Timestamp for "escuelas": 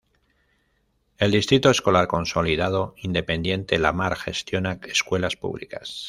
4.81-5.35